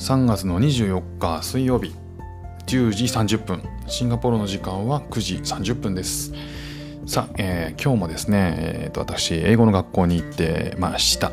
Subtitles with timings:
[0.00, 1.94] 3月の24日水曜日
[2.66, 3.04] 10時
[3.36, 6.32] 30分シンガポールの時間は9時30分です。
[7.04, 11.32] さあ、えー、今日もですね、えーと、私英語の学校に行ってました。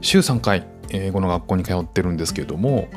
[0.00, 2.88] 週3回英語の学校に通ってるんですけれども、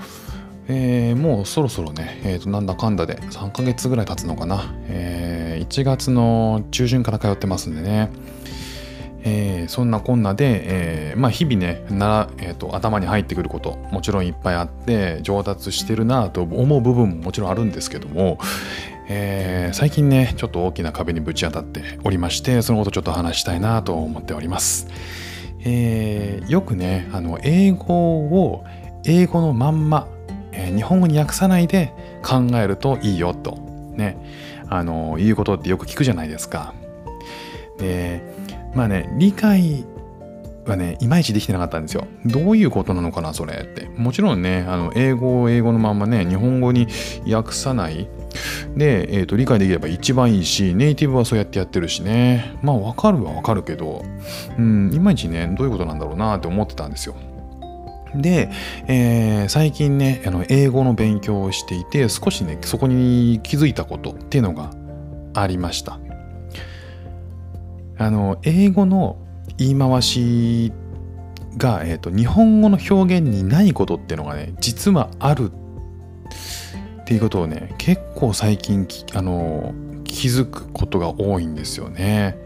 [0.69, 8.09] えー、もうそろそろね、えー、となんだかんだで3ヶ月ぐらい経つのかな、えー、1月の中旬から通ってますんでね。
[9.25, 10.61] えー、そんなこんなで、
[11.11, 18.37] えー、まあ、日々ねな、えーと、頭に入ってくることもちろんいっぱいあって上達してるなと思う部分ももちろんあるんですけども、
[19.07, 24.87] えー、最近ねちょっと大きな壁にぶち当たっておりましてそのことちょっと話したいなと思っております。
[25.65, 28.65] えー、よくねあの英語を
[29.05, 30.07] 英語のまんま、
[30.51, 33.57] えー、日本語に訳さないで考えるといいよと
[33.95, 34.17] ね
[34.69, 36.73] あのいうことってよく聞くじゃないですか。
[37.77, 38.21] で
[38.75, 39.85] まあね理解
[40.65, 42.07] はねいまいちできてなかったんですよ。
[42.25, 43.89] どういうことなのかなそれって。
[43.97, 46.87] もちろんねあの英語を英語のまんまね日本語に
[47.27, 48.07] 訳さない
[48.75, 54.03] で、えーと、理解できれば一番いいしネイティブはそうやってやってるしねまあわかるはわかるけど
[54.57, 57.15] うんいまいちねどういうことなんだろうなって思ってたんですよ。
[58.15, 58.51] で、
[58.87, 64.71] えー、最近ねあの英語の勉強をしていて少しねそこに気づいたことっていうのが
[65.33, 65.99] ありました。
[67.97, 69.17] あの英語の
[69.57, 70.71] 言い回し
[71.57, 82.37] が、えーと、日本語の表現にないことっていうのがね実はあるっていうことをね結構最近あの気づくことが多いんですよね。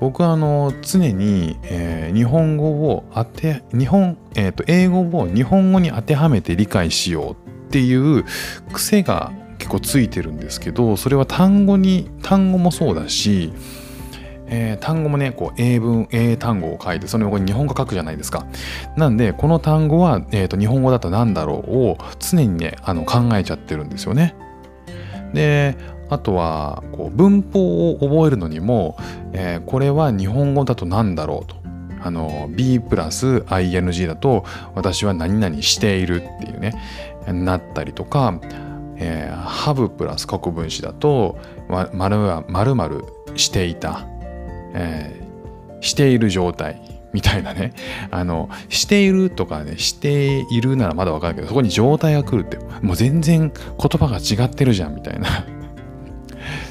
[0.00, 8.24] 僕はあの常に、えー、日本語を当て日本、えーと英語を日本語に当てはめて理解しようっていう
[8.72, 13.52] 癖が結構ついてるんですけどそれは単語に単語もそうだし
[14.50, 18.46] えー、単語もね、こう英文、英単語を書いて、その横に日本語書くじゃないですか。
[18.96, 24.34] なんで、この単語は、えーと、日本語だと何だろうを常にね、あの考えちゃってるんですよね。
[25.32, 25.76] で、
[26.10, 28.96] あとはこう文法を覚えるのにも、
[29.32, 31.58] えー、これは日本語だと何だろうと。
[32.00, 34.44] あの B プラス ING だと
[34.76, 36.72] 私は何々しているっていうね
[37.26, 38.40] なったりとか、
[38.96, 41.38] えー、ハブプラス国分詞だと
[41.68, 43.04] まるまる
[43.34, 44.06] していた
[44.74, 46.80] えー、している状態
[47.12, 47.72] みたいなね。
[48.10, 55.28] あの、しているとかね、しているならまだわかるけど、そこに状態が来るって、もう全然言葉が違ってるじゃん、みたいな。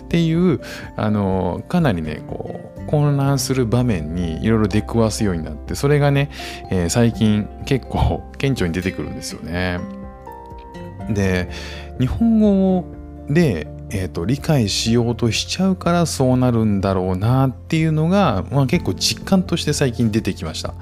[0.04, 0.62] っていう、
[0.96, 6.30] あの、かなりね、こう、混乱する場面にいろいろ出くわすようになって、それがね、
[6.72, 9.80] えー、最近結構顕著に出てくるんですよね。
[11.10, 11.50] で、
[12.00, 12.86] 日本語
[13.30, 20.74] でえーと、理解しようとしちゃうからそうなるんだろうなっていうのが、まあ、結構実感として最近出てきました。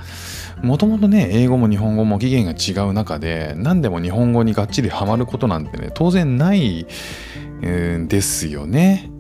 [0.64, 6.88] もともとね英語も日本語も起源が違う中で何でも日本語にがっちりはまることなんてね当然ない
[7.62, 9.12] んですよね。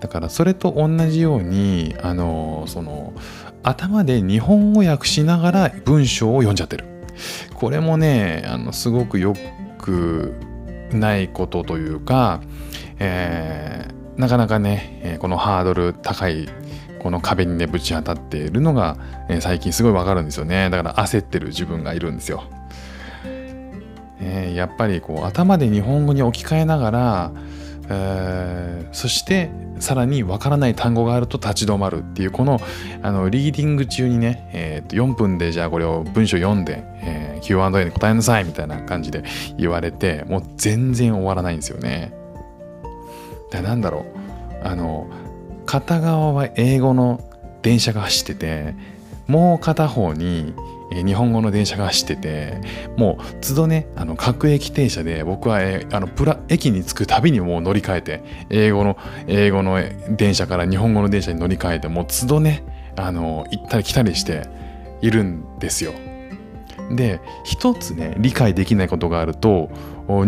[0.00, 3.12] だからそれと同じようにあのその
[3.62, 6.84] 頭で日本語訳しながら文章を読んじゃってる。
[7.54, 9.34] これもねあのすごくよ
[9.78, 10.34] く
[10.92, 12.40] ないことというか、
[12.98, 16.48] えー、なかなかね、このハードル高い
[17.04, 18.96] この壁にねぶち当たっているのが、
[19.28, 20.70] え最近すごいわかるんですよね。
[20.70, 22.44] だから焦ってる自分がいるんですよ、
[24.20, 27.32] えー、やっぱりこう頭で日本語に置き換えながら、
[27.90, 32.58] えー、そしてさらにわからない単語があると立ち止まるっていうこの
[33.02, 39.22] あのリーディング中にね、えー、と4分でじゃあこれを文章読んで、え、Q&A に答えなさいみたいな感じで
[39.58, 42.12] 言われてもう全然終わらないんですよね。
[43.50, 44.06] でなんだろ
[44.62, 45.08] うあの
[45.66, 47.20] 片側は英語の
[47.62, 48.74] 電車が走ってて
[49.26, 50.54] もう片方に
[50.92, 52.60] 日本語の電車が走ってて
[52.96, 55.60] もう都度ねあの各駅停車で僕は
[55.92, 59.78] あのプラ駅に着くたびにもう乗り換えて英語の英語の
[60.16, 62.64] 電車から日本語の電車に乗り換えてもう都度ね
[62.96, 64.46] あの行ったり来たりして
[65.00, 65.92] いるんですよ。
[66.90, 69.70] で一つね理解できないことがあると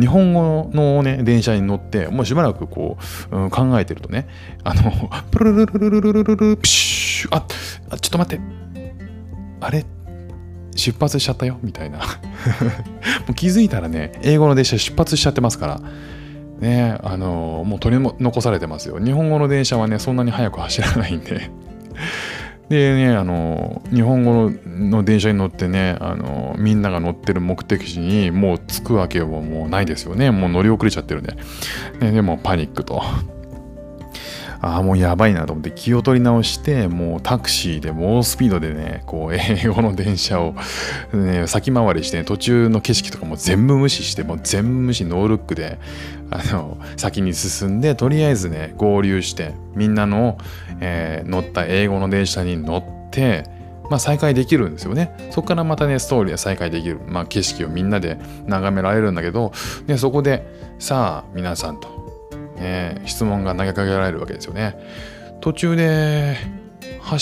[0.01, 2.97] 日本語のね電車に乗ってもうしばらくこ
[3.31, 4.27] う、うん、考えてるとね
[4.65, 7.43] あのプルルルルルルルルルプシュあ
[7.99, 8.67] ちょっと待って。
[9.61, 9.85] あれ
[10.75, 11.99] 出発しちゃったよみたいな。
[12.01, 12.05] も
[13.31, 15.81] う気づいたらね英語の電車出発しちゃってますから。
[16.61, 18.99] ねあのもう取り残されてますよ。
[18.99, 21.51] 日本語の電車はねそんなに速く走らないんで。
[22.69, 30.31] でねあの日本語の電車に乗ってねあのみんなが乗ってる目的地にもう着くわけはもうないですよね。
[30.31, 31.37] もう乗り遅れちゃってるんで、
[32.01, 33.03] ね、でもパニックと。
[34.67, 40.55] ああもうやばいなと思って気を取り直してもうタクシーで猛スピードでねこう英語の電車を、
[41.13, 45.79] ね、先回りして、ね、途中の景色とかも全部無視してもう全部無視ノールックで
[46.31, 50.39] あの先に進んでとりあえずね合流してみんなの、
[50.81, 53.55] えー、乗った英語の電車に乗って
[53.89, 55.15] まあ、再開できるんですよね。
[55.31, 56.99] そこからまたね、ストーリーは再開できる。
[57.07, 59.53] まあ、景色をみんなで眺められるんだけど、
[59.87, 60.45] でそこで、
[60.81, 61.96] さあ、皆さんと、
[62.57, 64.77] ね、質問が投げかけられるわけですよね。
[65.41, 66.37] 途中で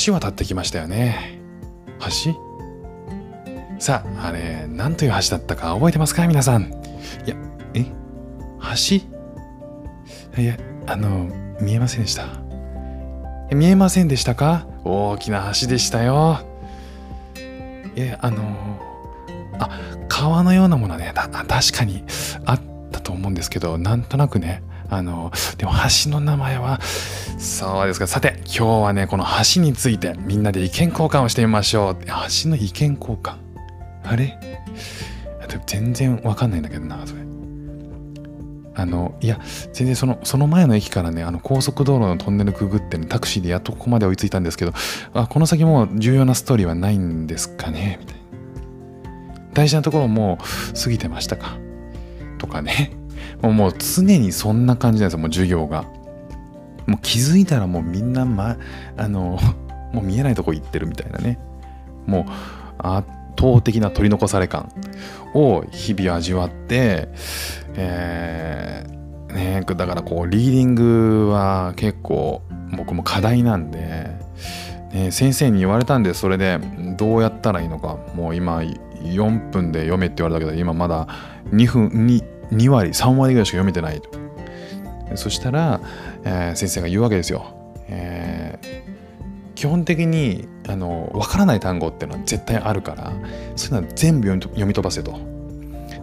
[0.04, 1.40] 橋渡ってきましたよね。
[2.00, 2.34] 橋？
[3.78, 6.62] さあ、あれ、何という橋だったか覚えてますか皆さん？
[6.62, 7.36] いや、
[7.75, 7.84] え？
[10.34, 10.40] 橋？
[10.40, 11.28] いや、あの、
[11.60, 12.26] 見えませんでした。
[13.52, 14.66] 見えませんでしたか？
[14.84, 16.40] 大きな橋でしたよ。
[17.96, 18.42] いや、あの、
[19.58, 19.69] あ、
[20.08, 22.04] 川のようなものはね、確かに
[22.44, 22.60] あっ
[22.90, 24.62] たと思うんですけど、なんとなくね、
[24.94, 25.73] あの、でも
[26.05, 26.81] 橋の名前は、
[27.38, 28.06] そうですか。
[28.06, 29.25] さて、今日はね、この
[29.55, 31.96] 橋についてみんなで意見交換をしてみましょう。
[32.05, 33.35] 橋の意見交換。
[34.05, 34.38] あれ？
[35.67, 37.23] 全然わかんないんだけどな、それ。
[38.75, 39.38] あの、いや、
[39.73, 44.73] 全然その、その前の駅からね、あの高速道路のトンネルくぐってね、タクシーでやっとここまで追いついたんですけど、
[45.12, 48.23] あ、この先もう重要なストーリーはないんですかねみたいな。
[49.52, 51.56] 大事なところもう過ぎてましたか？
[52.38, 52.90] とかね。
[53.52, 55.85] もう常にそんな感じなんですよ、もう授業が。
[56.87, 58.56] もう気づいたらもうみんな、ま、
[58.96, 59.38] あの、
[59.93, 61.38] もう見えないとこ行ってるみたいなね。
[62.06, 62.32] もう
[62.79, 63.08] 圧
[63.38, 64.70] 倒的な取り残され感
[65.35, 67.08] を日々味わって、
[67.76, 72.43] えー、ね、だからこうリーディングは結構
[72.76, 74.11] 僕も課題なんで、
[74.93, 76.58] ね、先生に言われたんでそれで
[76.97, 81.08] どうやったらいいのかもう今4分で読めって言われたけど今まだ
[81.50, 84.08] 2分 2, 2割3割ぐらいしか読めてないと。
[85.17, 85.81] そしたら、
[86.25, 87.55] えー、先生が言うわけですよ、
[87.88, 93.12] えー、基本的にあの分からない単語っていうのは絶対あるから
[93.55, 95.12] そういうのは全部読み飛ばせと。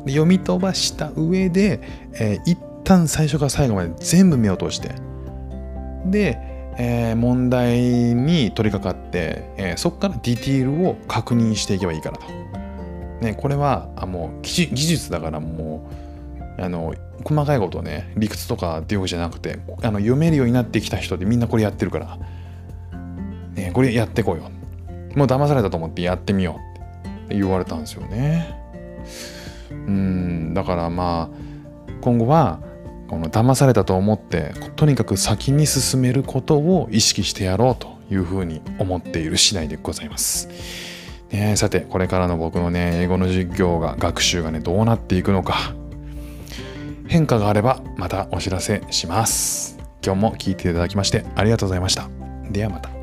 [0.06, 1.80] で読み飛ばした上で、
[2.14, 4.96] えー、一旦最初から最後まで全部目を通して
[6.06, 6.40] で、
[6.78, 12.26] えー、問題に取り掛かって、えー、そこからディティールを確認していけばいいからと。
[13.22, 15.96] ね、これはあもう技術だからもう
[16.58, 16.94] あの
[17.24, 22.18] 細かいことをね理屈とかっていうわけじゃなくてあの読めるようになってきた人でみんなこれやってるから、
[23.54, 24.50] ね、これやってこうよ。
[25.16, 26.58] もう騙されたと思ってやってみよ
[27.04, 28.56] うって言われたんですよね。
[29.72, 32.60] うんだからまあ今後は
[33.08, 40.48] この騙されたと思ってとにかく先に進めることを意識してやろうというふうに思っている次第でございます。
[41.30, 45.74] ね、さてこれからの僕のね英語の授業が学習がねどうなっていくのか。
[47.12, 49.78] 変化があればまたお知らせします。
[50.02, 52.10] 今日も聞いていただきましてありがとうございました。
[52.50, 52.90] ではまた「